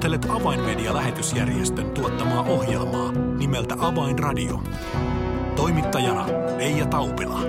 Kuuntelet 0.00 0.30
Avainmedia-lähetysjärjestön 0.30 1.90
tuottamaa 1.90 2.42
ohjelmaa 2.42 3.12
nimeltä 3.12 3.74
Avainradio. 3.78 4.62
Toimittajana 5.56 6.26
Leija 6.56 6.86
Taupila. 6.86 7.40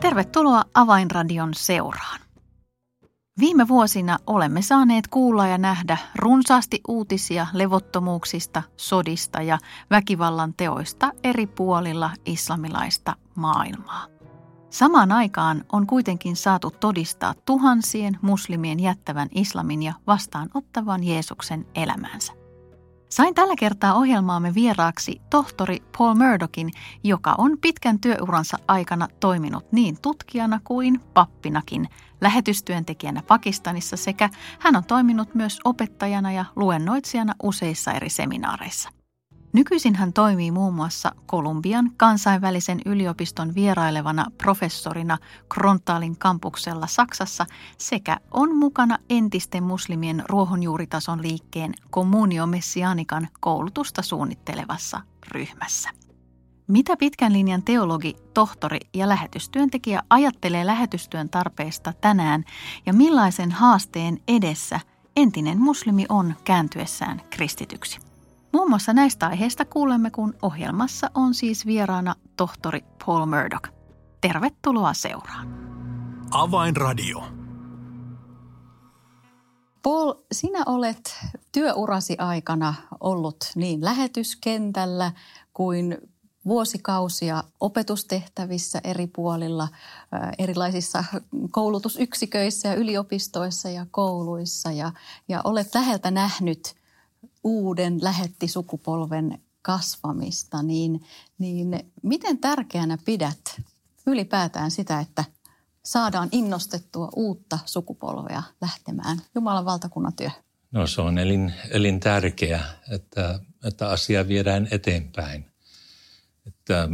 Tervetuloa 0.00 0.62
Avainradion 0.74 1.54
seuraan. 1.54 2.20
Viime 3.40 3.68
vuosina 3.68 4.18
olemme 4.26 4.62
saaneet 4.62 5.08
kuulla 5.08 5.46
ja 5.46 5.58
nähdä 5.58 5.98
runsaasti 6.14 6.80
uutisia 6.88 7.46
levottomuuksista, 7.52 8.62
sodista 8.76 9.42
ja 9.42 9.58
väkivallan 9.90 10.54
teoista 10.56 11.12
eri 11.24 11.46
puolilla 11.46 12.10
islamilaista 12.24 13.16
maailmaa. 13.34 14.15
Samaan 14.76 15.12
aikaan 15.12 15.64
on 15.72 15.86
kuitenkin 15.86 16.36
saatu 16.36 16.70
todistaa 16.70 17.34
tuhansien 17.44 18.18
muslimien 18.22 18.80
jättävän 18.80 19.28
islamin 19.34 19.82
ja 19.82 19.94
vastaanottavan 20.06 21.04
Jeesuksen 21.04 21.66
elämänsä. 21.74 22.32
Sain 23.10 23.34
tällä 23.34 23.54
kertaa 23.58 23.94
ohjelmaamme 23.94 24.54
vieraaksi 24.54 25.20
tohtori 25.30 25.82
Paul 25.98 26.14
Murdochin, 26.14 26.70
joka 27.04 27.34
on 27.38 27.58
pitkän 27.60 28.00
työuransa 28.00 28.56
aikana 28.68 29.08
toiminut 29.20 29.72
niin 29.72 29.96
tutkijana 30.02 30.60
kuin 30.64 31.00
pappinakin, 31.14 31.88
lähetystyöntekijänä 32.20 33.22
Pakistanissa 33.22 33.96
sekä 33.96 34.30
hän 34.60 34.76
on 34.76 34.84
toiminut 34.84 35.34
myös 35.34 35.58
opettajana 35.64 36.32
ja 36.32 36.44
luennoitsijana 36.56 37.34
useissa 37.42 37.92
eri 37.92 38.10
seminaareissa. 38.10 38.95
Nykyisin 39.56 39.94
hän 39.94 40.12
toimii 40.12 40.50
muun 40.50 40.74
muassa 40.74 41.12
Kolumbian 41.26 41.92
kansainvälisen 41.96 42.80
yliopiston 42.86 43.54
vierailevana 43.54 44.26
professorina 44.38 45.18
Krontaalin 45.48 46.18
kampuksella 46.18 46.86
Saksassa 46.86 47.46
sekä 47.78 48.16
on 48.30 48.56
mukana 48.56 48.98
entisten 49.10 49.62
muslimien 49.62 50.22
ruohonjuuritason 50.28 51.22
liikkeen 51.22 51.74
Communio 51.92 52.46
Messianikan 52.46 53.28
koulutusta 53.40 54.02
suunnittelevassa 54.02 55.00
ryhmässä. 55.28 55.90
Mitä 56.66 56.96
pitkän 56.96 57.32
linjan 57.32 57.62
teologi, 57.62 58.16
tohtori 58.34 58.80
ja 58.94 59.08
lähetystyöntekijä 59.08 60.02
ajattelee 60.10 60.66
lähetystyön 60.66 61.28
tarpeesta 61.28 61.92
tänään 62.00 62.44
ja 62.86 62.92
millaisen 62.92 63.52
haasteen 63.52 64.18
edessä 64.28 64.80
entinen 65.16 65.60
muslimi 65.60 66.06
on 66.08 66.34
kääntyessään 66.44 67.20
kristityksi? 67.30 68.15
Muun 68.56 68.68
muassa 68.68 68.92
näistä 68.92 69.26
aiheista 69.26 69.64
kuulemme, 69.64 70.10
kun 70.10 70.34
ohjelmassa 70.42 71.10
on 71.14 71.34
siis 71.34 71.66
vieraana 71.66 72.14
tohtori 72.36 72.84
Paul 73.06 73.26
Murdoch. 73.26 73.70
Tervetuloa 74.20 74.94
seuraan. 74.94 75.48
Avainradio. 76.30 77.24
Paul, 79.82 80.14
sinä 80.32 80.62
olet 80.66 81.18
työurasi 81.52 82.16
aikana 82.18 82.74
ollut 83.00 83.36
niin 83.54 83.84
lähetyskentällä 83.84 85.12
kuin 85.52 85.98
vuosikausia 86.44 87.44
opetustehtävissä 87.60 88.80
eri 88.84 89.06
puolilla, 89.06 89.68
erilaisissa 90.38 91.04
koulutusyksiköissä 91.50 92.68
ja 92.68 92.74
yliopistoissa 92.74 93.68
ja 93.68 93.86
kouluissa. 93.90 94.72
Ja, 94.72 94.92
ja 95.28 95.40
olet 95.44 95.74
läheltä 95.74 96.10
nähnyt 96.10 96.85
uuden 97.46 97.98
lähettisukupolven 98.02 99.38
kasvamista, 99.62 100.62
niin, 100.62 101.04
niin 101.38 101.92
miten 102.02 102.38
tärkeänä 102.38 102.98
pidät 103.04 103.60
ylipäätään 104.06 104.70
sitä, 104.70 105.00
että 105.00 105.24
saadaan 105.84 106.28
innostettua 106.32 107.08
uutta 107.16 107.58
sukupolvea 107.66 108.42
lähtemään 108.60 109.22
Jumalan 109.34 109.64
valtakunnan 109.64 110.12
työhön? 110.12 110.42
No 110.70 110.86
se 110.86 111.00
on 111.00 111.18
elin, 111.18 111.52
elin 111.70 112.00
tärkeä, 112.00 112.60
että, 112.90 113.40
että 113.64 113.88
asia 113.88 114.28
viedään 114.28 114.68
eteenpäin. 114.70 115.46
Että 116.46 116.88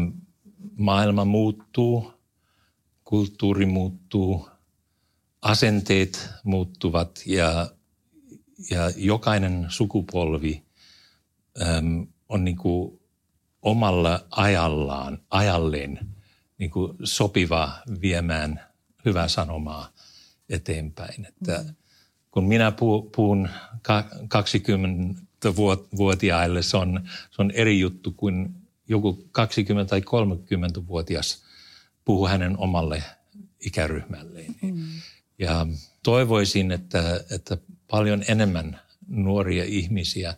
maailma 0.77 1.25
muuttuu, 1.25 2.13
kulttuuri 3.05 3.67
muuttuu, 3.67 4.49
asenteet 5.43 6.31
muuttuvat 6.45 7.23
ja 7.27 7.71
ja 8.71 8.91
jokainen 8.97 9.67
sukupolvi 9.69 10.63
äm, 11.63 12.07
on 12.29 12.45
niin 12.45 12.57
kuin 12.57 13.01
omalla 13.63 14.27
ajallaan, 14.31 15.19
ajalleen 15.31 16.09
niin 16.59 16.71
kuin 16.71 16.97
sopiva 17.05 17.73
viemään 18.01 18.61
hyvää 19.05 19.29
sanomaa 19.29 19.93
eteenpäin. 20.49 21.27
Että 21.27 21.65
mm. 21.67 21.75
Kun 22.31 22.45
minä 22.45 22.73
puhun 23.17 23.49
20-vuotiaille, 25.49 26.63
se 26.63 26.77
on, 26.77 27.01
se 27.31 27.43
on 27.43 27.51
eri 27.51 27.81
juttu 27.81 28.13
kuin 28.13 28.55
joku 28.89 29.29
20- 29.85 29.87
tai 29.89 30.01
30-vuotias 30.01 31.43
puhuu 32.05 32.27
hänen 32.27 32.59
omalle 32.59 33.03
ikäryhmälleen. 33.61 34.55
Mm. 34.63 34.85
Ja 35.39 35.67
toivoisin, 36.03 36.73
että, 36.73 37.25
että 37.31 37.59
paljon 37.93 38.25
enemmän 38.29 38.81
nuoria 39.09 39.65
ihmisiä 39.65 40.37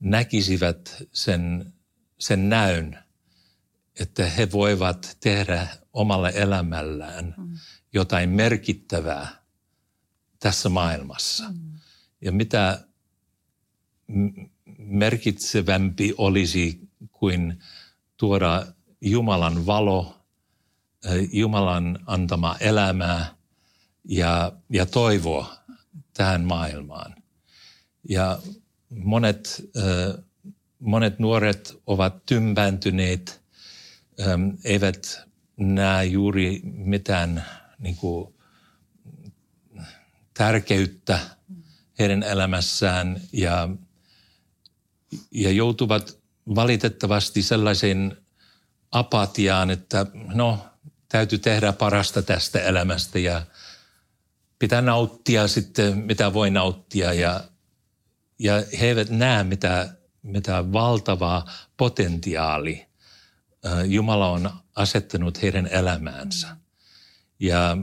näkisivät 0.00 1.04
sen, 1.12 1.72
sen 2.18 2.48
näyn, 2.48 2.98
että 4.00 4.26
he 4.26 4.52
voivat 4.52 5.16
tehdä 5.20 5.68
omalla 5.92 6.30
elämällään 6.30 7.34
mm. 7.38 7.58
jotain 7.92 8.30
merkittävää 8.30 9.28
tässä 10.38 10.68
maailmassa. 10.68 11.44
Mm. 11.48 11.72
Ja 12.20 12.32
mitä 12.32 12.84
merkitsevämpi 14.78 16.14
olisi 16.18 16.80
kuin 17.12 17.58
tuoda 18.16 18.66
Jumalan 19.00 19.66
valo, 19.66 20.16
Jumalan 21.32 21.98
antama 22.06 22.56
elämää 22.60 23.34
ja, 24.04 24.52
ja 24.70 24.86
toivoa 24.86 25.59
tähän 26.20 26.44
maailmaan. 26.44 27.14
Ja 28.08 28.38
monet, 28.90 29.70
monet 30.78 31.18
nuoret 31.18 31.76
ovat 31.86 32.26
tympääntyneet, 32.26 33.42
eivät 34.64 35.20
näe 35.56 36.04
juuri 36.04 36.60
mitään 36.64 37.44
niin 37.78 37.96
kuin, 37.96 38.34
tärkeyttä 40.34 41.18
heidän 41.98 42.22
elämässään 42.22 43.20
ja, 43.32 43.68
ja 45.30 45.50
joutuvat 45.50 46.18
valitettavasti 46.54 47.42
sellaiseen 47.42 48.16
apatiaan, 48.92 49.70
että 49.70 50.06
no, 50.14 50.66
täytyy 51.08 51.38
tehdä 51.38 51.72
parasta 51.72 52.22
tästä 52.22 52.60
elämästä 52.60 53.18
ja– 53.18 53.42
pitää 54.60 54.82
nauttia 54.82 55.48
sitten, 55.48 55.98
mitä 55.98 56.32
voi 56.32 56.50
nauttia 56.50 57.12
ja, 57.12 57.44
ja 58.38 58.54
he 58.80 58.86
eivät 58.86 59.10
näe, 59.10 59.44
mitä, 59.44 59.96
mitä 60.22 60.72
valtavaa 60.72 61.50
potentiaali 61.76 62.86
Jumala 63.86 64.30
on 64.30 64.50
asettanut 64.76 65.42
heidän 65.42 65.66
elämäänsä. 65.66 66.56
Ja 67.40 67.76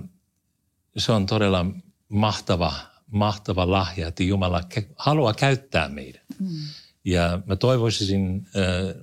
se 0.97 1.11
on 1.11 1.25
todella 1.25 1.65
mahtava, 2.09 2.73
mahtava 3.11 3.71
lahja, 3.71 4.07
että 4.07 4.23
Jumala 4.23 4.63
haluaa 4.95 5.33
käyttää 5.33 5.89
meidät. 5.89 6.25
Mm. 6.39 6.49
Ja 7.05 7.41
mä 7.45 7.55
toivoisin 7.55 8.47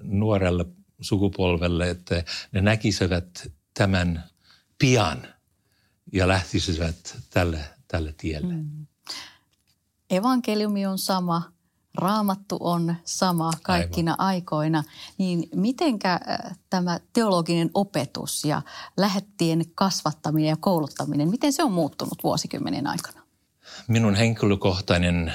nuorelle 0.02 0.66
sukupolvelle, 1.00 1.90
että 1.90 2.24
ne 2.52 2.60
näkisivät 2.60 3.52
tämän 3.74 4.24
pian– 4.78 5.26
ja 6.14 6.28
lähtisivät 6.28 7.16
tälle, 7.30 7.60
tälle 7.88 8.14
tielle. 8.16 8.54
Mm. 8.54 8.86
Evankeliumi 10.10 10.86
on 10.86 10.98
sama, 10.98 11.52
raamattu 11.94 12.56
on 12.60 12.94
sama 13.04 13.50
kaikkina 13.62 14.12
Aivan. 14.12 14.26
aikoina, 14.26 14.84
niin 15.18 15.48
mitenkä 15.54 16.12
äh, 16.12 16.58
tämä 16.70 17.00
teologinen 17.12 17.70
opetus 17.74 18.44
ja 18.44 18.62
lähettien 18.96 19.64
kasvattaminen 19.74 20.48
ja 20.48 20.56
kouluttaminen, 20.56 21.30
miten 21.30 21.52
se 21.52 21.64
on 21.64 21.72
muuttunut 21.72 22.24
vuosikymmenen 22.24 22.86
aikana? 22.86 23.20
Minun 23.88 24.14
henkilökohtainen 24.14 25.28
äh, 25.28 25.34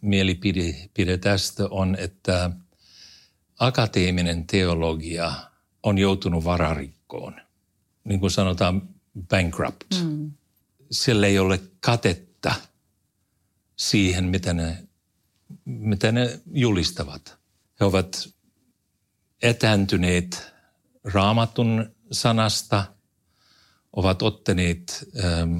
mielipide 0.00 1.18
tästä 1.20 1.68
on, 1.70 1.96
että 2.00 2.50
akateeminen 3.58 4.46
teologia 4.46 5.32
on 5.82 5.98
joutunut 5.98 6.44
vararikkoon. 6.44 7.40
Niin 8.04 8.20
kuin 8.20 8.30
sanotaan, 8.30 8.95
bankrupt. 9.28 10.02
Mm. 10.02 10.32
Sillä 10.90 11.26
ei 11.26 11.38
ole 11.38 11.60
katetta 11.80 12.54
siihen, 13.76 14.24
mitä 14.24 14.52
ne, 14.52 14.88
mitä 15.64 16.12
ne 16.12 16.40
julistavat. 16.52 17.38
He 17.80 17.84
ovat 17.84 18.28
etääntyneet 19.42 20.52
raamatun 21.04 21.94
sanasta, 22.12 22.84
ovat 23.92 24.22
ottaneet 24.22 25.08
ähm, 25.24 25.58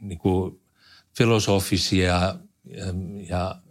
niin 0.00 0.18
kuin 0.18 0.60
filosofisia 1.16 2.28
ähm, 2.28 3.20
ja 3.20 3.62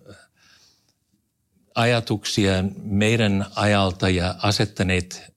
ajatuksia 1.75 2.51
meidän 2.83 3.45
ajalta 3.55 4.09
ja 4.09 4.35
asettaneet 4.41 5.36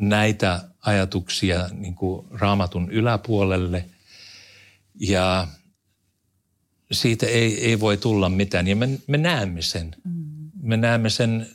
näitä 0.00 0.64
ajatuksia 0.80 1.68
niin 1.72 1.94
kuin 1.94 2.26
raamatun 2.30 2.90
yläpuolelle. 2.90 3.84
Ja 5.00 5.48
siitä 6.92 7.26
ei, 7.26 7.64
ei 7.66 7.80
voi 7.80 7.96
tulla 7.96 8.28
mitään. 8.28 8.68
Ja 8.68 8.76
me, 8.76 8.88
me 9.06 9.18
näemme 9.18 9.62
sen. 9.62 9.96
Me 10.62 10.76
näemme 10.76 11.10
sen 11.10 11.46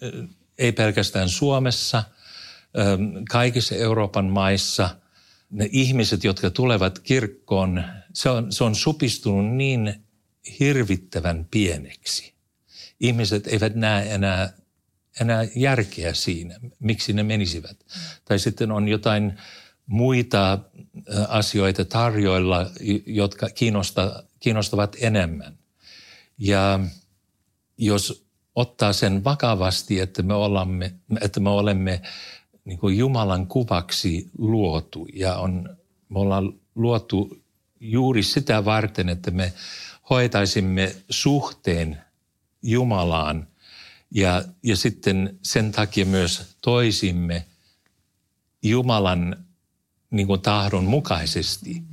ei 0.58 0.72
pelkästään 0.72 1.30
Suomessa, 1.30 2.04
kaikissa 3.30 3.76
Euroopan 3.76 4.26
maissa. 4.26 4.98
Ne 5.50 5.70
ihmiset, 5.72 6.24
jotka 6.24 6.50
tulevat 6.50 7.00
kirkkoon, 7.00 7.84
se 8.14 8.30
on, 8.30 8.52
se 8.52 8.64
on 8.64 8.76
supistunut 8.76 9.56
niin 9.56 10.06
hirvittävän 10.60 11.48
pieneksi. 11.52 12.34
Ihmiset 13.00 13.48
eivät 13.48 13.76
näe 13.76 14.14
enää, 14.14 14.54
enää 15.22 15.48
järkeä 15.56 16.14
siinä, 16.14 16.60
miksi 16.80 17.14
ne 17.14 17.24
menisivät. 17.24 17.78
Tai 18.26 18.40
sitten 18.40 18.72
on 18.72 18.88
jotain 18.88 19.38
muita 19.86 20.60
asioita 21.28 21.86
tarjoilla, 21.86 22.70
jotka 23.06 23.50
kiinnosta, 23.50 24.24
kiinnostavat 24.40 24.96
enemmän. 25.00 25.58
Ja 26.38 26.80
jos 27.78 28.26
ottaa 28.56 28.94
sen 28.94 29.24
vakavasti, 29.24 30.00
että 30.00 30.24
me 30.24 30.34
olemme, 30.34 30.96
että 31.22 31.40
me 31.40 31.50
olemme 31.50 32.02
niin 32.66 32.80
kuin 32.80 32.98
Jumalan 32.98 33.48
kuvaksi 33.48 34.30
luotu 34.38 35.08
ja 35.14 35.36
on, 35.36 35.78
me 36.10 36.20
ollaan 36.20 36.54
luotu 36.76 37.38
juuri 37.80 38.24
sitä 38.24 38.66
varten, 38.66 39.10
että 39.10 39.32
me 39.32 39.54
hoitaisimme 40.10 40.96
suhteen 41.10 41.98
Jumalaan 42.62 43.48
ja, 44.12 44.44
ja 44.64 44.76
sitten 44.76 45.40
sen 45.44 45.72
takia 45.72 46.06
myös 46.06 46.56
toisimme 46.62 47.46
Jumalan 48.64 49.46
niin 50.10 50.28
kuin 50.28 50.42
tahdon 50.42 50.84
mukaisesti, 50.84 51.84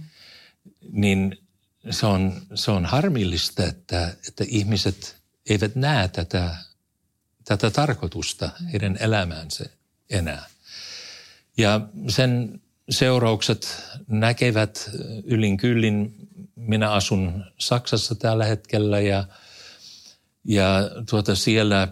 niin 0.93 1.38
se 1.91 2.06
on, 2.06 2.43
se 2.55 2.70
on 2.70 2.87
harmillista, 2.87 3.64
että, 3.64 4.17
että 4.29 4.44
ihmiset 4.49 5.17
eivät 5.49 5.75
näe 5.75 6.09
tätä, 6.09 6.56
tätä 7.44 7.70
tarkoitusta 7.70 8.50
heidän 8.73 8.97
elämäänsä 9.00 9.64
enää. 10.11 10.44
Ja 11.56 11.81
sen 12.09 12.61
seuraukset 12.91 13.82
näkevät 14.09 14.91
ylin 15.25 15.56
kyllin. 15.56 16.14
Minä 16.55 16.91
asun 16.91 17.44
Saksassa 17.59 18.14
tällä 18.14 18.44
hetkellä 18.44 19.00
ja, 19.00 19.25
ja 20.44 20.91
tuota 21.11 21.35
siellä 21.35 21.88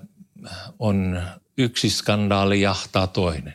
on 0.78 1.22
yksi 1.58 1.90
skandaali 1.90 2.60
jahtaa 2.60 3.06
toinen. 3.06 3.54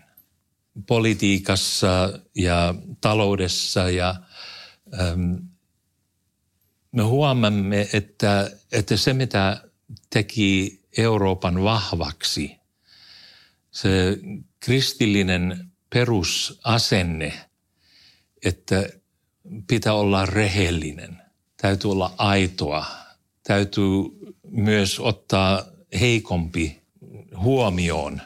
Politiikassa 0.87 2.19
ja 2.35 2.75
taloudessa 3.01 3.89
ja 3.89 4.15
äm, 4.99 5.37
me 6.91 7.03
huomaamme, 7.03 7.89
että, 7.93 8.51
että 8.71 8.97
se 8.97 9.13
mitä 9.13 9.61
teki 10.09 10.81
Euroopan 10.97 11.63
vahvaksi, 11.63 12.55
se 13.71 14.17
kristillinen 14.59 15.71
perusasenne, 15.89 17.33
että 18.45 18.89
pitää 19.67 19.93
olla 19.93 20.25
rehellinen, 20.25 21.21
täytyy 21.57 21.91
olla 21.91 22.13
aitoa, 22.17 22.85
täytyy 23.43 23.85
myös 24.43 24.99
ottaa 24.99 25.74
heikompi 25.99 26.81
huomioon, 27.37 28.21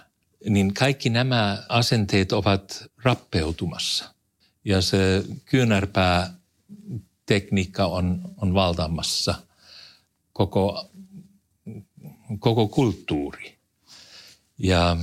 niin 0.49 0.73
kaikki 0.73 1.09
nämä 1.09 1.63
asenteet 1.69 2.31
ovat 2.31 2.83
rappeutumassa. 3.03 4.13
Ja 4.65 4.81
se 4.81 5.23
kyynärpää 5.45 6.33
tekniikka 7.25 7.85
on, 7.85 8.21
on 8.37 8.53
valtaamassa 8.53 9.35
koko, 10.33 10.91
koko 12.39 12.67
kulttuuri. 12.67 13.57
Ja 14.57 14.97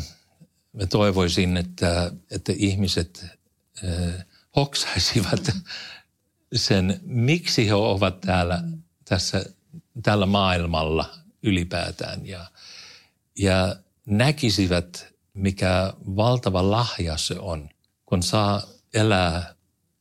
mä 0.72 0.86
toivoisin, 0.86 1.56
että, 1.56 2.12
että 2.30 2.52
ihmiset 2.56 3.24
äh, 3.84 4.26
hoksaisivat 4.56 5.50
sen, 6.54 7.00
miksi 7.02 7.66
he 7.66 7.74
ovat 7.74 8.20
täällä 8.20 8.62
tässä, 9.04 9.44
tällä 10.02 10.26
maailmalla 10.26 11.14
ylipäätään 11.42 12.26
ja, 12.26 12.50
ja 13.38 13.76
näkisivät, 14.06 15.14
mikä 15.34 15.92
valtava 16.16 16.70
lahja 16.70 17.16
se 17.16 17.38
on, 17.38 17.68
kun 18.06 18.22
saa 18.22 18.62
elää 18.94 19.54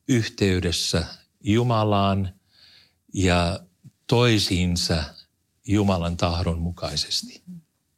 yhteydessä 0.08 1.06
Jumalaan 1.40 2.34
ja 3.14 3.60
toisiinsa 4.06 5.04
Jumalan 5.66 6.16
tahdon 6.16 6.58
mukaisesti. 6.58 7.42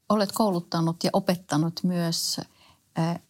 Olet 0.08 0.32
kouluttanut 0.32 1.04
ja 1.04 1.10
opettanut 1.12 1.80
myös 1.82 2.40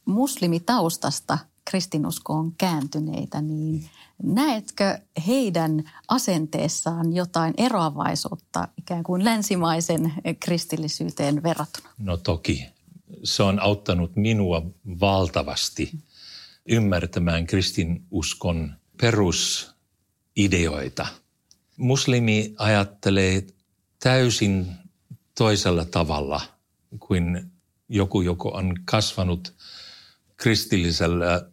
muslimitaustasta 0.04 1.38
kristinuskoon 1.70 2.52
kääntyneitä, 2.58 3.40
niin 3.40 3.90
näetkö 4.22 4.98
heidän 5.26 5.90
asenteessaan 6.08 7.12
jotain 7.12 7.54
eroavaisuutta 7.56 8.68
ikään 8.78 9.02
kuin 9.02 9.24
länsimaisen 9.24 10.12
kristillisyyteen 10.40 11.42
verrattuna? 11.42 11.88
No 11.98 12.16
toki. 12.16 12.66
Se 13.24 13.42
on 13.42 13.62
auttanut 13.62 14.16
minua 14.16 14.62
valtavasti 15.00 15.90
ymmärtämään 16.68 17.46
kristinuskon 17.46 18.74
perusideoita. 19.00 21.06
Muslimi 21.76 22.54
ajattelee 22.58 23.46
täysin 24.02 24.66
toisella 25.38 25.84
tavalla 25.84 26.40
kuin 26.98 27.50
joku, 27.88 28.20
joka 28.20 28.48
on 28.48 28.74
kasvanut 28.84 29.54
kristillisellä 30.36 31.50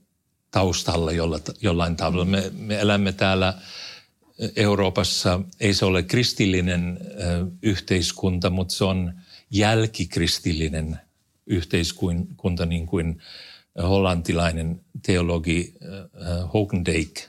taustalla 0.56 1.12
jolla, 1.12 1.40
jollain 1.62 1.96
tavalla. 1.96 2.26
Me, 2.26 2.52
me 2.58 2.80
elämme 2.80 3.12
täällä 3.12 3.54
Euroopassa, 4.56 5.40
ei 5.60 5.74
se 5.74 5.86
ole 5.86 6.04
kristillinen 6.04 7.00
ö, 7.02 7.46
yhteiskunta, 7.62 8.50
mutta 8.50 8.76
se 8.76 8.84
on 8.84 9.14
jälkikristillinen 9.52 11.00
yhteiskunta, 11.46 12.66
niin 12.66 12.86
kuin 12.86 13.22
hollantilainen 13.84 14.82
teologi 15.06 15.74
äh, 15.82 16.54
Hogendijk 16.54 17.20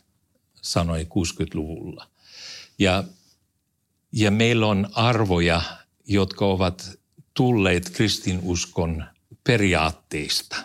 sanoi 0.62 1.02
60-luvulla. 1.02 2.08
Ja, 2.78 3.04
ja 4.12 4.30
meillä 4.30 4.66
on 4.66 4.88
arvoja, 4.92 5.62
jotka 6.04 6.46
ovat 6.46 6.98
tulleet 7.34 7.90
kristinuskon 7.90 9.04
periaatteista. 9.44 10.56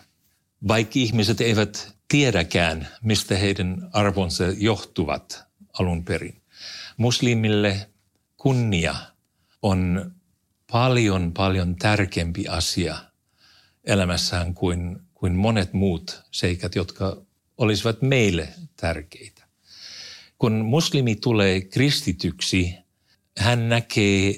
Vaikka 0.68 0.94
ihmiset 0.96 1.42
eivät 1.42 2.01
tiedäkään, 2.12 2.88
mistä 3.02 3.38
heidän 3.38 3.90
arvonsa 3.94 4.44
johtuvat 4.58 5.44
alun 5.80 6.06
perin. 6.06 6.42
Muslimille 6.98 7.90
kunnia 8.38 8.96
on 9.62 10.12
paljon, 10.72 11.34
paljon 11.34 11.76
tärkeämpi 11.76 12.48
asia 12.48 12.96
elämässään 13.84 14.54
kuin, 14.54 15.00
kuin 15.14 15.36
monet 15.36 15.74
muut 15.74 16.24
seikat, 16.32 16.76
jotka 16.76 17.22
olisivat 17.58 18.02
meille 18.02 18.50
tärkeitä. 18.76 19.48
Kun 20.38 20.54
muslimi 20.54 21.16
tulee 21.16 21.62
kristityksi, 21.62 22.76
hän 23.38 23.70
näkee 23.70 24.36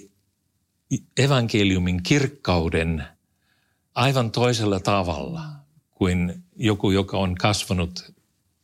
evankeliumin 1.17 2.03
kirkkauden 2.03 3.03
aivan 3.95 4.31
toisella 4.31 4.79
tavalla 4.79 5.41
kuin 5.91 6.42
joku, 6.55 6.91
joka 6.91 7.17
on 7.17 7.35
kasvanut 7.35 8.13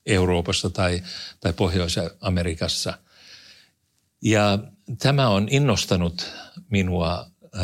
Euroopassa 0.05 0.69
tai, 0.69 1.03
tai 1.39 1.53
Pohjois-Amerikassa. 1.53 2.97
Ja 4.21 4.59
tämä 4.97 5.29
on 5.29 5.47
innostanut 5.51 6.31
minua 6.69 7.31
äh, 7.55 7.61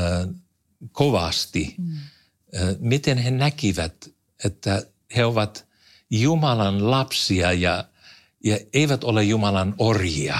kovasti, 0.91 1.75
mm. 1.77 1.93
äh, 1.95 2.75
miten 2.79 3.17
he 3.17 3.31
näkivät, 3.31 4.09
että 4.43 4.85
he 5.15 5.25
ovat 5.25 5.65
Jumalan 6.09 6.91
lapsia 6.91 7.51
ja, 7.51 7.85
ja 8.43 8.59
eivät 8.73 9.03
ole 9.03 9.23
Jumalan 9.23 9.75
orjia. 9.77 10.39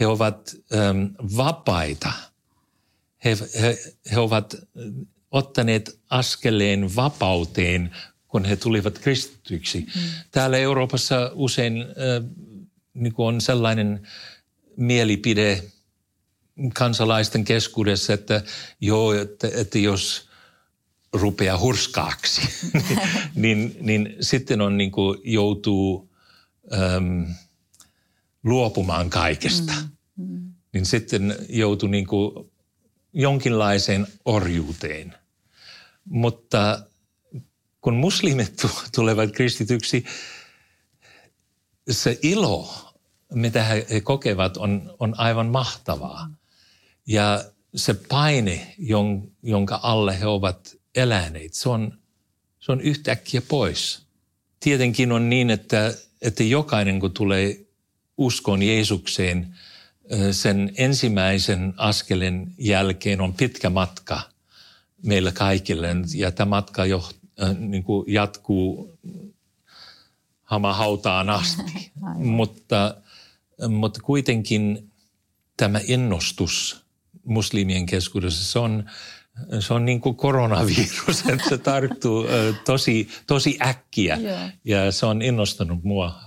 He 0.00 0.06
ovat 0.06 0.56
ähm, 0.72 1.04
vapaita– 1.36 2.12
he, 3.24 3.36
he, 3.60 3.78
he 4.10 4.18
ovat 4.20 4.54
ottaneet 5.30 6.00
askeleen 6.10 6.96
vapauteen, 6.96 7.96
kun 8.28 8.44
he 8.44 8.56
tulivat 8.56 8.98
kristityiksi. 8.98 9.80
Mm. 9.80 10.00
Täällä 10.30 10.56
Euroopassa 10.56 11.30
usein 11.34 11.80
äh, 11.80 12.30
niin 12.94 13.14
on 13.18 13.40
sellainen 13.40 14.08
mielipide 14.76 15.64
kansalaisten 16.74 17.44
keskuudessa, 17.44 18.12
että 18.12 18.42
joo, 18.80 19.14
että, 19.14 19.48
että 19.54 19.78
jos 19.78 20.28
rupeaa 21.12 21.58
hurskaaksi, 21.58 22.40
niin, 23.34 23.76
niin 23.80 24.16
sitten 24.20 24.60
on 24.60 24.76
niin 24.76 24.90
kuin 24.90 25.18
joutuu 25.24 26.10
äm, 26.72 27.26
luopumaan 28.44 29.10
kaikesta. 29.10 29.72
Mm, 30.16 30.24
mm. 30.24 30.52
Niin 30.72 30.86
sitten 30.86 31.36
joutuu 31.48 31.88
niin 31.88 32.06
kuin 32.06 32.50
jonkinlaiseen 33.12 34.06
orjuuteen. 34.24 35.14
Mutta 36.04 36.87
kun 37.80 37.94
muslimit 37.94 38.62
tulevat 38.94 39.32
kristityksi, 39.32 40.04
se 41.90 42.18
ilo, 42.22 42.74
mitä 43.34 43.64
he 43.64 44.00
kokevat, 44.00 44.56
on, 44.56 44.94
on 44.98 45.14
aivan 45.18 45.46
mahtavaa. 45.46 46.30
Ja 47.06 47.44
se 47.74 47.94
paine, 47.94 48.74
jonka 49.42 49.80
alle 49.82 50.20
he 50.20 50.26
ovat 50.26 50.76
eläneet, 50.94 51.54
se 51.54 51.68
on, 51.68 51.98
se 52.60 52.72
on 52.72 52.80
yhtäkkiä 52.80 53.42
pois. 53.42 54.02
Tietenkin 54.60 55.12
on 55.12 55.30
niin, 55.30 55.50
että, 55.50 55.94
että 56.22 56.44
jokainen 56.44 57.00
kun 57.00 57.12
tulee 57.12 57.66
uskon 58.16 58.62
Jeesukseen, 58.62 59.56
sen 60.32 60.72
ensimmäisen 60.76 61.74
askelen 61.76 62.54
jälkeen 62.58 63.20
on 63.20 63.34
pitkä 63.34 63.70
matka 63.70 64.20
meillä 65.06 65.32
kaikille. 65.32 65.88
Ja 66.14 66.32
tämä 66.32 66.48
matka 66.48 66.86
jo, 66.86 67.08
niin 67.58 67.84
kuin 67.84 68.12
jatkuu 68.12 68.98
hamahautaan 70.42 71.30
asti. 71.30 71.92
mutta, 72.38 72.94
mutta 73.68 74.00
kuitenkin 74.02 74.90
tämä 75.56 75.80
innostus 75.86 76.84
muslimien 77.24 77.86
keskuudessa, 77.86 78.52
se 78.52 78.58
on, 78.58 78.90
se 79.60 79.74
on 79.74 79.84
niin 79.84 80.00
kuin 80.00 80.16
koronavirus, 80.16 81.26
että 81.28 81.48
se 81.48 81.58
tarttuu 81.58 82.26
tosi, 82.64 83.08
tosi 83.26 83.58
äkkiä 83.62 84.16
yeah. 84.16 84.52
ja 84.64 84.92
se 84.92 85.06
on 85.06 85.22
innostanut 85.22 85.84
mua. 85.84 86.20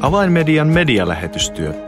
Avainmedian 0.00 0.68
medialähetystyö 0.68 1.87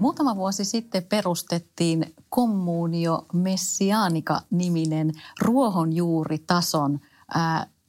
Muutama 0.00 0.36
vuosi 0.36 0.64
sitten 0.64 1.04
perustettiin 1.04 2.14
Communio 2.34 3.26
Messianica-niminen 3.32 5.12
ruohonjuuritason 5.40 7.00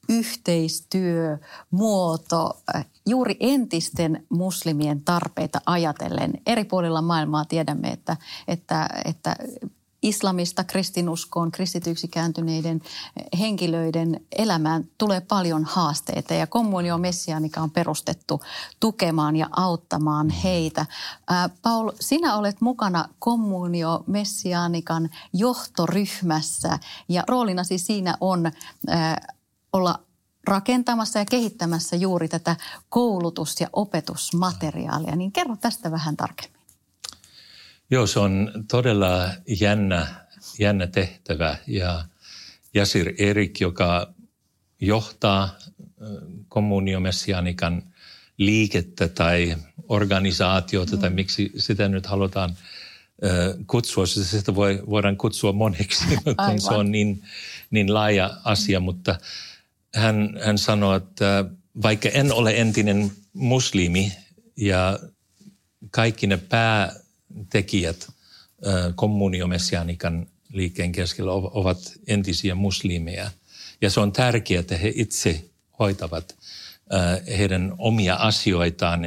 yhteistyömuoto 0.10 2.62
juuri 3.06 3.38
entisten 3.40 4.26
muslimien 4.30 5.02
tarpeita 5.02 5.62
ajatellen. 5.66 6.34
Eri 6.46 6.64
puolilla 6.64 7.02
maailmaa 7.02 7.46
tiedämme, 7.46 7.88
että, 7.88 8.18
että, 8.48 8.90
että 9.06 9.36
islamista 10.08 10.64
kristinuskoon, 10.64 11.52
kristityksi 11.52 12.08
kääntyneiden 12.08 12.82
henkilöiden 13.40 14.22
elämään 14.38 14.84
tulee 14.98 15.22
paljon 15.22 15.66
haasteita 15.66 16.34
ja 16.34 16.48
kommunio 16.48 16.98
messiaanika 16.98 17.62
on 17.62 17.72
perustettu 17.72 18.42
tukemaan 18.80 19.36
ja 19.36 19.50
auttamaan 19.52 20.30
heitä. 20.30 20.86
Ää, 21.28 21.50
Paul, 21.62 21.92
sinä 22.00 22.38
olet 22.38 22.62
mukana 22.62 23.10
kommunio 23.20 24.04
messiaanikan 24.08 25.10
johtoryhmässä 25.34 26.80
ja 27.10 27.24
roolinasi 27.28 27.78
siinä 27.78 28.18
on 28.22 28.52
olla 29.74 30.00
rakentamassa 30.48 31.20
ja 31.20 31.26
kehittämässä 31.26 31.96
juuri 31.96 32.28
tätä 32.28 32.56
koulutus- 32.90 33.62
ja 33.62 33.68
opetusmateriaalia, 33.74 35.16
niin 35.16 35.32
kerro 35.32 35.56
tästä 35.56 35.92
vähän 35.92 36.18
tarkemmin. 36.18 36.57
Joo, 37.92 38.08
se 38.08 38.20
on 38.20 38.52
todella 38.72 39.30
jännä, 39.60 40.08
jännä 40.60 40.88
tehtävä 40.88 41.58
ja 41.68 42.06
Jasir 42.74 43.14
Erik, 43.18 43.62
joka 43.62 44.14
johtaa 44.82 45.56
kommuniomessianikan 46.50 47.84
liikettä 48.38 49.08
tai 49.08 49.56
organisaatiota 49.88 50.96
mm. 50.96 51.02
tai 51.02 51.10
miksi 51.10 51.52
sitä 51.58 51.88
nyt 51.88 52.06
halutaan 52.06 52.58
kutsua. 53.68 54.06
Sitä 54.06 54.56
voi, 54.56 54.84
voidaan 54.90 55.18
kutsua 55.18 55.54
moneksi, 55.54 56.06
kun 56.48 56.62
se 56.62 56.74
on 56.74 56.92
niin, 56.92 57.24
niin 57.72 57.94
laaja 57.94 58.38
asia, 58.44 58.80
mutta 58.80 59.16
hän, 59.96 60.40
hän 60.46 60.58
sanoi, 60.58 60.98
että 60.98 61.46
vaikka 61.82 62.10
en 62.10 62.34
ole 62.34 62.58
entinen 62.58 63.12
muslimi 63.34 64.12
ja 64.58 65.00
kaikki 65.92 66.28
ne 66.28 66.38
pää 66.38 66.94
tekijät 67.50 68.08
kommuniomessianikan 68.96 70.28
liikkeen 70.54 70.92
keskellä 70.92 71.32
ovat 71.32 71.94
entisiä 72.08 72.56
muslimeja. 72.56 73.32
Ja 73.82 73.90
se 73.90 74.00
on 74.00 74.12
tärkeää, 74.12 74.60
että 74.60 74.78
he 74.78 74.94
itse 74.96 75.46
hoitavat 75.80 76.36
heidän 77.38 77.76
omia 77.78 78.16
asioitaan, 78.16 79.02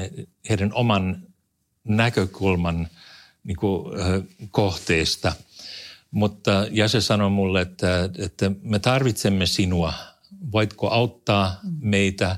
heidän 0.49 0.73
oman 0.73 1.23
näkökulman 1.85 2.89
niin 3.45 3.57
kuin, 3.57 3.93
kohteesta. 4.51 5.33
Mutta 6.11 6.67
ja 6.71 6.89
se 6.89 7.01
sanoi 7.01 7.31
mulle, 7.31 7.61
että, 7.61 8.11
että 8.19 8.51
me 8.63 8.79
tarvitsemme 8.79 9.47
sinua. 9.47 9.93
Voitko 10.53 10.89
auttaa 10.89 11.61
meitä? 11.81 12.37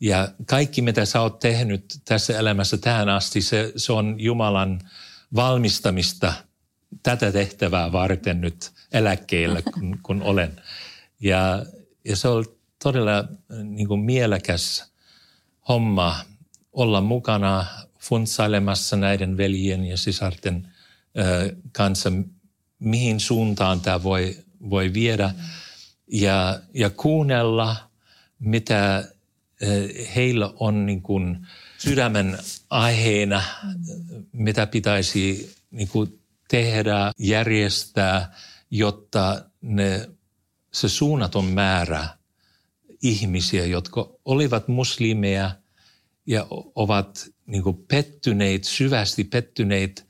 Ja 0.00 0.28
kaikki, 0.46 0.82
mitä 0.82 1.04
sä 1.04 1.20
oot 1.20 1.38
tehnyt 1.38 1.98
tässä 2.04 2.38
elämässä 2.38 2.78
tähän 2.78 3.08
asti, 3.08 3.42
se, 3.42 3.72
se 3.76 3.92
on 3.92 4.14
Jumalan 4.18 4.80
valmistamista 5.34 6.32
tätä 7.02 7.32
tehtävää 7.32 7.92
varten 7.92 8.40
nyt 8.40 8.72
eläkkeellä, 8.92 9.62
kun, 9.74 9.98
kun 10.02 10.22
olen. 10.22 10.60
Ja, 11.20 11.66
ja 12.04 12.16
se 12.16 12.28
on 12.28 12.44
todella 12.82 13.28
niin 13.64 13.88
kuin 13.88 14.00
mielekäs 14.00 14.92
homma 15.68 16.16
olla 16.72 17.00
mukana 17.00 17.66
funtsailemassa 17.98 18.96
näiden 18.96 19.36
veljien 19.36 19.84
ja 19.84 19.96
sisarten 19.96 20.68
ö, 21.18 21.56
kanssa, 21.72 22.12
mihin 22.78 23.20
suuntaan 23.20 23.80
tämä 23.80 24.02
voi, 24.02 24.36
voi 24.70 24.92
viedä. 24.92 25.34
Ja, 26.12 26.60
ja 26.74 26.90
kuunnella, 26.90 27.76
mitä 28.38 29.04
heillä 30.16 30.52
on 30.56 30.86
niin 30.86 31.02
kuin 31.02 31.46
sydämen 31.78 32.38
aiheena, 32.70 33.42
mitä 34.32 34.66
pitäisi 34.66 35.54
niin 35.70 35.88
kuin 35.88 36.20
tehdä, 36.48 37.12
järjestää, 37.18 38.34
jotta 38.70 39.44
ne, 39.60 40.08
se 40.72 40.88
suunnaton 40.88 41.44
määrä 41.44 42.08
ihmisiä, 43.02 43.66
jotka 43.66 44.10
olivat 44.24 44.68
muslimeja 44.68 45.50
ja 46.26 46.46
ovat 46.74 47.28
niin 47.46 47.62
kuin 47.62 47.84
pettyneet, 47.88 48.64
syvästi 48.64 49.24
pettyneet 49.24 50.06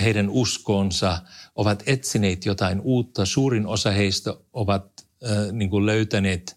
heidän 0.00 0.28
uskonsa, 0.30 1.22
ovat 1.54 1.82
etsineet 1.86 2.46
jotain 2.46 2.80
uutta. 2.80 3.26
Suurin 3.26 3.66
osa 3.66 3.90
heistä 3.90 4.34
ovat 4.52 5.06
niin 5.52 5.70
kuin 5.70 5.86
löytäneet 5.86 6.56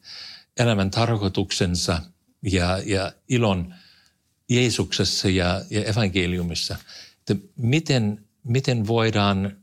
elämän 0.57 0.91
tarkoituksensa 0.91 2.01
ja, 2.41 2.77
ja 2.85 3.11
ilon 3.29 3.73
Jeesuksessa 4.49 5.29
ja, 5.29 5.61
ja 5.69 5.83
evankeliumissa. 5.83 6.75
Että 7.19 7.47
miten, 7.55 8.25
miten 8.43 8.87
voidaan 8.87 9.57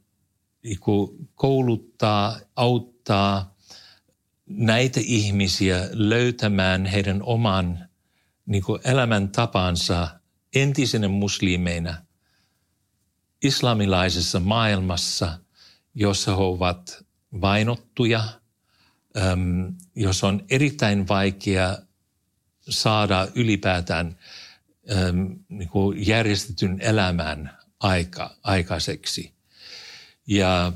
kouluttaa, 1.34 2.40
auttaa 2.56 3.56
näitä 4.46 5.00
ihmisiä 5.04 5.88
löytämään 5.92 6.86
heidän 6.86 7.22
oman 7.22 7.88
niin 8.46 8.62
kuin 8.62 8.80
elämäntapansa 8.84 10.08
entisenä 10.54 11.08
muslimeina 11.08 11.94
islamilaisessa 13.42 14.40
maailmassa, 14.40 15.38
jossa 15.94 16.36
he 16.36 16.42
ovat 16.42 17.04
vainottuja, 17.40 18.24
jos 19.94 20.24
on 20.24 20.44
erittäin 20.50 21.08
vaikea 21.08 21.78
saada 22.68 23.28
ylipäätään 23.34 24.16
niin 25.48 25.68
kuin 25.68 26.06
järjestetyn 26.06 26.80
elämän 26.80 27.56
aika, 27.80 28.36
aikaiseksi. 28.42 29.32
Ja 30.26 30.72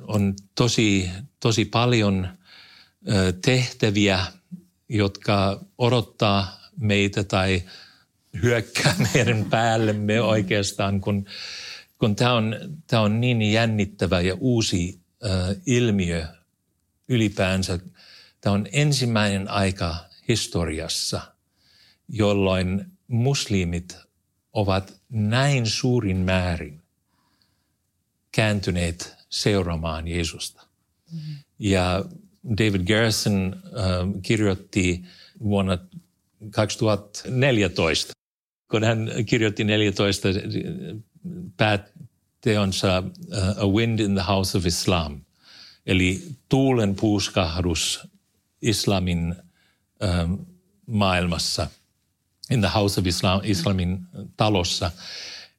on 0.00 0.34
tosi, 0.54 1.10
tosi 1.40 1.64
paljon 1.64 2.28
tehtäviä, 3.42 4.26
jotka 4.88 5.64
odottaa 5.78 6.60
meitä 6.76 7.24
tai 7.24 7.62
hyökkää 8.42 8.94
meidän 9.14 9.46
päällemme 9.50 10.20
oikeastaan, 10.20 11.00
kun, 11.00 11.26
kun 11.98 12.16
tämä 12.16 12.32
on, 12.32 12.56
on 12.92 13.20
niin 13.20 13.42
jännittävä 13.42 14.20
ja 14.20 14.36
uusi 14.40 15.00
äh, 15.24 15.56
ilmiö 15.66 16.26
ylipäänsä. 17.08 17.78
Tämä 18.40 18.54
on 18.54 18.66
ensimmäinen 18.72 19.50
aika 19.50 19.96
historiassa, 20.28 21.20
jolloin 22.08 22.84
muslimit 23.08 23.96
ovat 24.52 25.00
näin 25.08 25.66
suurin 25.66 26.16
määrin 26.16 26.82
kääntyneet 28.32 29.14
seuraamaan 29.28 30.08
Jeesusta. 30.08 30.66
Mm-hmm. 31.12 31.36
Ja 31.58 32.04
David 32.58 32.84
Garrison 32.86 33.56
äh, 33.64 34.22
kirjoitti 34.22 35.02
vuonna 35.40 35.78
2014, 36.50 38.12
kun 38.70 38.84
hän 38.84 39.10
kirjoitti 39.26 39.64
14 39.64 40.28
pääteonsa 41.56 42.98
uh, 42.98 43.64
A 43.64 43.66
Wind 43.66 43.98
in 43.98 44.14
the 44.14 44.24
House 44.28 44.58
of 44.58 44.66
Islam, 44.66 45.20
eli 45.86 46.22
tuulen 46.48 46.94
puuskahdus 46.94 48.00
islamin 48.62 49.34
um, 50.22 50.46
maailmassa, 50.86 51.66
in 52.50 52.60
the 52.60 52.70
House 52.74 53.00
of 53.00 53.06
Islam, 53.06 53.40
islamin 53.44 54.06
talossa, 54.36 54.90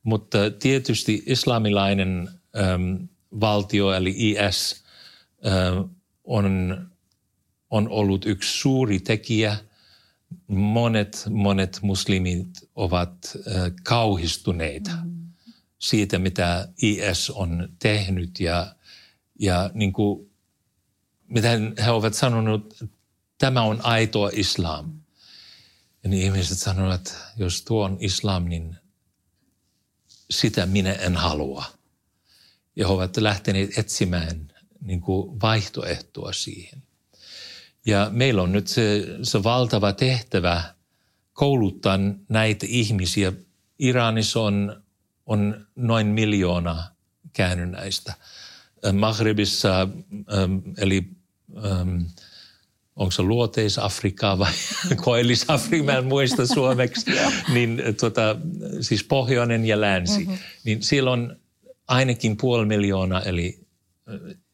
Mutta 0.02 0.38
tietysti 0.50 1.22
islamilainen 1.26 2.28
äm, 2.56 3.08
valtio 3.40 3.92
eli 3.92 4.14
IS 4.16 4.84
on, 6.24 6.76
on 7.70 7.88
ollut 7.88 8.26
yksi 8.26 8.58
suuri 8.58 9.00
tekijä. 9.00 9.56
Monet, 10.46 11.24
monet 11.30 11.78
muslimit 11.82 12.48
ovat 12.74 13.36
kauhistuneita 13.82 14.90
mm. 15.04 15.28
siitä, 15.78 16.18
mitä 16.18 16.68
IS 16.82 17.30
on 17.30 17.68
tehnyt 17.78 18.40
ja, 18.40 18.74
ja 19.38 19.70
niin 19.74 19.92
kuin 19.92 20.32
miten 21.28 21.74
he 21.84 21.90
ovat 21.90 22.14
sanoneet, 22.14 22.60
että 22.60 22.86
tämä 23.38 23.62
on 23.62 23.80
aitoa 23.82 24.30
islam. 24.32 24.92
Ja 26.02 26.08
niin 26.08 26.22
ihmiset 26.22 26.58
sanovat, 26.58 26.94
että 26.94 27.14
jos 27.36 27.62
tuo 27.62 27.84
on 27.84 27.96
islam, 28.00 28.44
niin 28.44 28.76
sitä 30.30 30.66
minä 30.66 30.92
en 30.92 31.16
halua. 31.16 31.64
Ja 32.76 32.86
he 32.86 32.92
ovat 32.92 33.16
lähteneet 33.16 33.78
etsimään 33.78 34.52
niin 34.80 35.00
kuin 35.00 35.40
vaihtoehtoa 35.40 36.32
siihen. 36.32 36.82
Ja 37.86 38.08
meillä 38.12 38.42
on 38.42 38.52
nyt 38.52 38.68
se, 38.68 39.06
se 39.22 39.42
valtava 39.42 39.92
tehtävä 39.92 40.64
kouluttaa 41.32 41.98
näitä 42.28 42.66
ihmisiä. 42.68 43.32
Iranissa 43.78 44.40
on, 44.40 44.82
on 45.26 45.66
noin 45.76 46.06
miljoona 46.06 46.84
käännynnäistä. 47.32 48.14
Maghribissa, 48.92 49.88
eli 50.78 51.08
um, 51.80 52.06
onko 52.96 53.10
se 53.10 53.22
luoteis-Afrikkaa 53.22 54.38
vai 54.38 54.52
koillis-Afrikkaa, 55.04 55.98
en 55.98 56.04
muista 56.04 56.46
suomeksi, 56.46 57.10
niin 57.54 57.82
tuota, 58.00 58.36
siis 58.80 59.04
pohjoinen 59.04 59.64
ja 59.64 59.80
länsi, 59.80 60.24
mm-hmm. 60.24 60.38
niin 60.64 60.82
siellä 60.82 61.10
on 61.10 61.36
ainakin 61.92 62.36
puoli 62.36 62.66
miljoonaa, 62.66 63.22
eli 63.22 63.60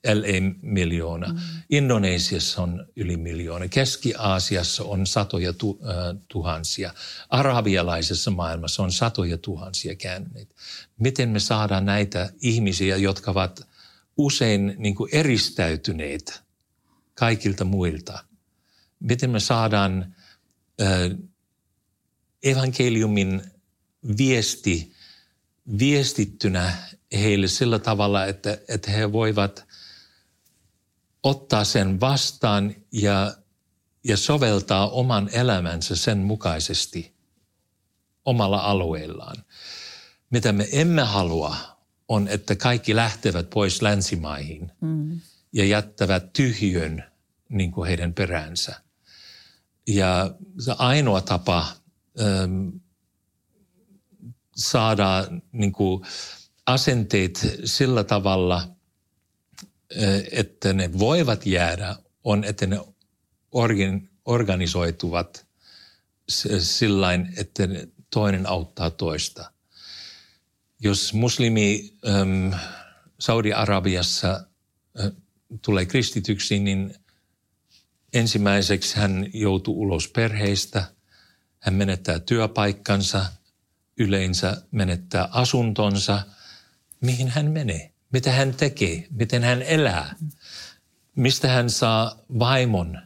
LA 0.07 0.55
miljoona. 0.63 1.29
Mm. 1.29 1.39
Indonesiassa 1.71 2.63
on 2.63 2.87
yli 2.97 3.17
miljoona. 3.17 3.69
Keski-Aasiassa 3.69 4.85
on 4.85 5.07
satoja 5.07 5.53
tu, 5.53 5.81
äh, 5.83 6.23
tuhansia. 6.29 6.95
Arabialaisessa 7.29 8.31
maailmassa 8.31 8.83
on 8.83 8.93
satoja 8.93 9.39
tuhansia 9.39 9.95
käänneitä. 9.95 10.55
Miten 10.99 11.29
me 11.29 11.41
saadaan 11.41 11.87
näitä 11.87 12.31
ihmisiä, 12.41 12.97
jotka 12.97 13.31
ovat 13.31 13.69
usein 14.17 14.75
niin 14.79 14.95
kuin 14.95 15.15
eristäytyneet 15.15 16.43
kaikilta 17.15 17.65
muilta. 17.65 18.25
Miten 19.01 19.31
me 19.31 19.41
saadaan 19.41 20.15
evankeliumin 22.43 23.43
viesti 24.19 24.93
viestittynä 25.79 26.77
heille 27.13 27.49
sillä 27.49 27.79
tavalla, 27.79 28.25
että, 28.25 28.59
että 28.69 28.91
he 28.91 29.13
voivat 29.13 29.67
ottaa 31.23 31.65
sen 31.65 32.01
vastaan 32.01 32.75
ja, 32.93 33.35
ja 34.05 34.17
soveltaa 34.17 34.89
oman 34.89 35.29
elämänsä 35.33 35.97
sen 35.97 36.19
mukaisesti 36.19 37.15
omalla 38.25 38.59
alueellaan. 38.59 39.45
Mitä 40.31 40.53
me 40.53 40.69
emme 40.73 41.03
halua 41.03 41.57
on, 42.09 42.29
että 42.29 42.57
kaikki 42.57 42.97
lähtevät 42.97 43.51
pois 43.51 43.83
länsimaihin 43.83 44.73
mm. 44.81 45.21
ja 45.53 45.65
jättävät 45.65 46.33
tyhjön 46.33 47.05
niin 47.49 47.73
kuin 47.73 47.87
heidän 47.87 48.15
peräänsä. 48.15 48.81
Ja 49.87 50.35
se 50.59 50.75
ainoa 50.79 51.21
tapa 51.21 51.67
ähm, 52.21 52.69
saada 54.57 55.27
niin 55.53 55.73
kuin 55.73 56.05
asenteet 56.69 57.57
sillä 57.65 58.05
tavalla, 58.05 58.69
että 60.33 60.73
ne 60.73 60.99
voivat 60.99 61.47
jäädä, 61.47 61.97
on, 62.25 62.45
että 62.45 62.67
ne 62.67 62.81
organ, 63.53 64.09
organisoituvat 64.25 65.47
sillain, 66.59 67.35
että 67.37 67.63
toinen 68.11 68.49
auttaa 68.49 68.91
toista. 68.91 69.53
Jos 70.81 71.13
muslimi 71.15 71.95
Saudi-Arabiassa 73.21 74.45
äh, 75.01 75.13
tulee 75.63 75.87
kristityksi, 75.87 76.59
niin– 76.59 76.95
Ensimmäiseksi 78.13 78.97
hän 78.97 79.27
joutuu 79.33 79.81
ulos 79.81 80.09
perheistä, 80.09 80.85
hän 81.59 81.75
menettää 81.75 82.19
työpaikkansa, 82.19 83.27
yleensä 83.99 84.63
menettää 84.71 85.29
asuntonsa. 85.33 86.23
Mihin 87.01 87.29
hän 87.29 87.51
menee? 87.51 87.93
Mitä 88.13 88.33
hän 88.33 88.55
tekee? 88.55 89.07
Miten 89.11 89.43
hän 89.43 89.63
elää? 89.63 90.15
Mistä 91.17 91.49
hän 91.49 91.71
saa 91.71 92.19
vaimon, 92.39 93.03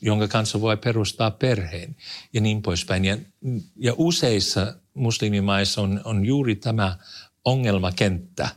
jonka 0.00 0.28
kanssa 0.28 0.60
voi 0.60 0.76
perustaa 0.76 1.30
perheen 1.30 1.96
ja 2.32 2.40
niin 2.40 2.62
poispäin. 2.62 3.04
Ja, 3.04 3.18
ja 3.76 3.94
useissa 3.96 4.76
muslimimaissa 4.94 5.80
on, 5.82 6.00
on 6.04 6.24
juuri 6.24 6.56
tämä 6.56 6.96
ongelmakenttä, 7.44 8.48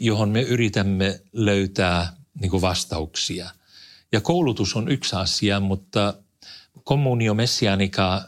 johon 0.00 0.28
me 0.28 0.42
yritämme 0.42 1.20
löytää 1.32 2.12
niin 2.40 2.62
vastauksia– 2.62 3.50
Ja 4.12 4.20
koulutus 4.20 4.76
on 4.76 4.88
yksi 4.88 5.16
asia, 5.16 5.60
mutta 5.60 6.14
kommunio 6.84 7.34
messianika 7.34 8.22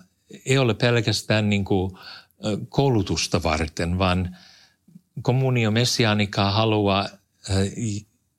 ei 0.47 0.59
ole 0.59 0.75
pelkästään 0.75 1.51
niin 1.51 1.65
kuin 1.65 1.93
koulutusta 2.69 3.43
varten, 3.43 3.99
vaan 3.99 4.37
kommunio 5.23 5.71
messianika 5.71 6.51
haluaa 6.51 7.09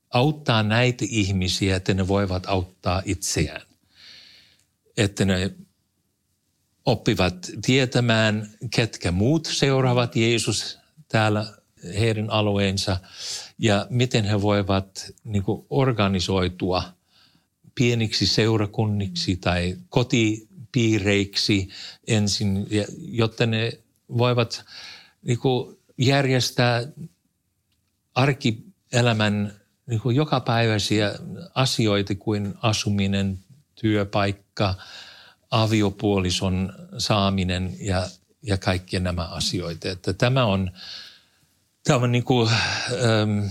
auttaa 0.10 0.64
näitä 0.64 1.06
ihmisiä, 1.10 1.76
että 1.76 1.94
ne 1.94 2.08
voivat 2.08 2.44
auttaa 2.46 3.02
itseään. 3.06 3.62
Että 4.98 5.26
ne 5.26 5.52
oppivat 6.86 7.52
tietämään, 7.66 8.50
ketkä 8.76 9.12
muut 9.12 9.46
seuraavat 9.46 10.16
Jeesus 10.16 10.80
täällä 11.08 11.54
heidän 12.00 12.30
alueensa 12.30 12.98
ja 13.58 13.88
miten 13.90 14.26
he 14.26 14.42
voivat 14.42 15.12
niin 15.24 15.44
kuin 15.44 15.66
organisoitua 15.70 16.84
pieniksi 17.76 18.28
seurakunniksi 18.28 19.36
tai 19.36 19.78
kotipiireiksi 19.90 21.70
ensin, 22.08 22.68
jotta 23.00 23.46
ne 23.46 23.72
voivat 24.18 24.66
niin 25.22 25.40
kuin 25.40 25.79
järjestää 26.00 26.84
arkielämän 28.16 29.54
niin 29.86 30.00
kuin 30.00 30.16
jokapäiväisiä 30.16 31.14
asioita 31.56 32.16
kuin 32.16 32.54
asuminen, 32.62 33.40
työpaikka, 33.82 34.76
aviopuolison 35.52 36.74
saaminen 36.98 37.76
ja, 37.80 38.10
ja 38.42 38.58
kaikki 38.58 39.00
nämä 39.00 39.24
asioita. 39.24 39.90
Että 39.90 40.14
tämä 40.14 40.46
on, 40.46 40.72
tämä 41.84 42.00
on 42.00 42.12
niin 42.12 42.24
kuin, 42.24 42.50
ähm, 42.50 43.48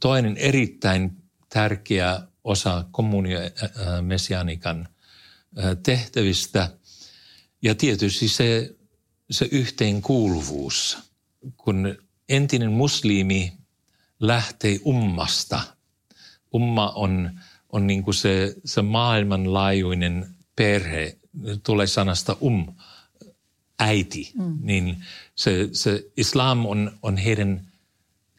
toinen 0.00 0.36
erittäin 0.36 1.16
tärkeä 1.48 2.20
osa 2.44 2.84
kommunio 2.90 3.38
messianikan 4.00 4.88
tehtävistä. 5.82 6.70
Ja 7.62 7.74
tietysti 7.74 8.28
se, 8.28 8.74
se 9.30 9.48
yhteenkuuluvuus, 9.50 10.98
kun 11.56 11.96
entinen 12.28 12.72
muslimi 12.72 13.52
lähtee 14.20 14.78
ummasta. 14.86 15.60
Umma 16.54 16.90
on, 16.90 17.40
on 17.68 17.86
niin 17.86 18.02
kuin 18.02 18.14
se, 18.14 18.54
se 18.64 18.82
maailmanlaajuinen 18.82 20.34
perhe, 20.56 21.18
tulee 21.62 21.86
sanasta 21.86 22.36
um, 22.40 22.74
äiti. 23.78 24.32
Mm. 24.38 24.58
Niin 24.60 25.04
se, 25.34 25.68
se 25.72 26.04
islam 26.16 26.66
on, 26.66 26.98
on 27.02 27.16
heidän, 27.16 27.66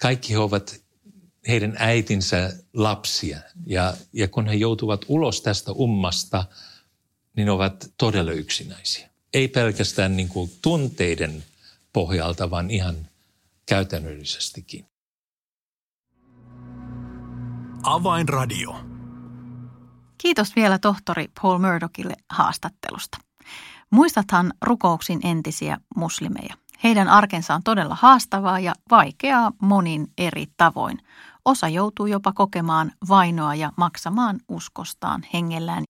kaikki 0.02 0.34
he 0.34 0.38
ovat 0.38 0.82
heidän 1.48 1.76
äitinsä 1.80 2.54
lapsia. 2.74 3.39
Ja, 3.65 3.94
ja 4.13 4.28
kun 4.28 4.48
he 4.48 4.54
joutuvat 4.54 5.06
ulos 5.08 5.41
tästä 5.41 5.72
ummasta, 5.72 6.46
niin 7.36 7.50
ovat 7.50 7.91
todella 7.98 8.32
yksinäisiä. 8.32 9.10
Ei 9.34 9.48
pelkästään 9.48 10.18
niin 10.18 10.30
kuin 10.30 10.52
tunteiden 10.62 11.44
pohjalta, 11.95 12.49
vaan 12.49 12.69
ihan 12.69 12.95
käytännöllisestikin. 13.65 14.86
Avainradio. 17.84 18.75
Kiitos 20.17 20.55
vielä 20.55 20.79
tohtori 20.79 21.27
Paul 21.41 21.58
Murdochille 21.58 22.13
haastattelusta. 22.29 23.17
Muistathan 23.91 24.53
rukouksin 24.62 25.19
entisiä 25.23 25.77
muslimeja. 25.95 26.55
Heidän 26.84 27.08
arkensa 27.08 27.55
on 27.55 27.63
todella 27.63 27.95
haastavaa 27.95 28.60
ja 28.60 28.73
vaikeaa 28.91 29.51
monin 29.62 30.08
eri 30.17 30.45
tavoin. 30.58 30.97
Osa 31.45 31.67
joutuu 31.67 32.05
jopa 32.05 32.34
kokemaan 32.34 32.91
vainoa 33.08 33.55
ja 33.55 33.71
maksamaan 33.77 34.39
uskostaan 34.49 35.21
hengellään. 35.34 35.84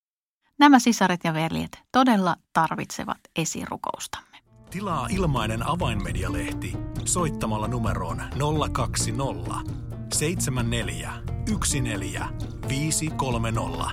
Nämä 0.60 0.80
sisaret 0.80 1.20
ja 1.24 1.34
veljet 1.34 1.82
todella 1.92 2.36
tarvitsevat 2.54 3.20
esirukoustamme. 3.36 4.35
Tilaa 4.76 5.08
ilmainen 5.12 5.70
avainmedialehti 5.70 6.74
soittamalla 7.06 7.68
numeroon 7.68 8.22
020 8.72 9.74
74 10.14 11.14
14 12.70 13.92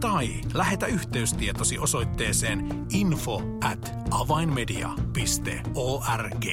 tai 0.00 0.28
lähetä 0.54 0.86
yhteystietosi 0.86 1.78
osoitteeseen 1.78 2.86
info 2.92 3.42
at 3.64 3.92
avainmedia.org. 4.10 6.44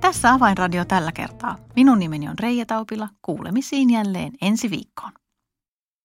Tässä 0.00 0.32
Avainradio 0.32 0.84
tällä 0.84 1.12
kertaa. 1.12 1.56
Minun 1.76 1.98
nimeni 1.98 2.28
on 2.28 2.38
Reija 2.38 2.66
Taupila. 2.66 3.08
Kuulemisiin 3.22 3.90
jälleen 3.90 4.32
ensi 4.42 4.70
viikkoon. 4.70 5.12